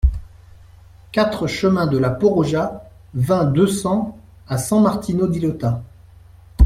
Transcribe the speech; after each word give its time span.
quatre 1.11 1.45
chemin 1.45 1.85
de 1.85 1.99
la 1.99 2.09
Porraja, 2.09 2.89
vingt, 3.13 3.45
deux 3.45 3.67
cents 3.67 4.17
à 4.47 4.57
San-Martino-di-Lota 4.57 5.83